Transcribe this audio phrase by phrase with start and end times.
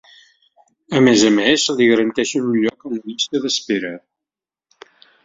[0.99, 3.93] A més a més, li garanteixen un lloc en la llista d'espera.